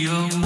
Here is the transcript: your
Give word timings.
your 0.00 0.39